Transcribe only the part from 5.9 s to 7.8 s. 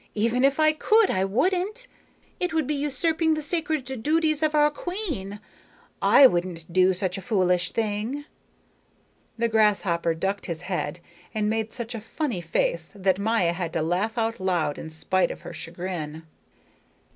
I wouldn't do such a foolish